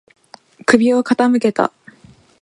[0.65, 1.71] 首を傾けた。